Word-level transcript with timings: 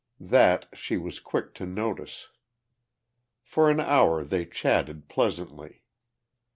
That 0.19 0.65
she 0.73 0.97
was 0.97 1.19
quick 1.19 1.53
to 1.53 1.65
notice. 1.67 2.29
For 3.43 3.69
an 3.69 3.79
hour 3.79 4.23
they 4.23 4.47
chatted 4.47 5.07
pleasantly. 5.09 5.83